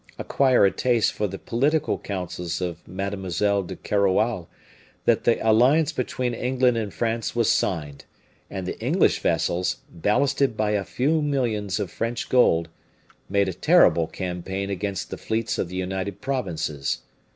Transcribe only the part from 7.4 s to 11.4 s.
signed, and the English vessels, ballasted by a few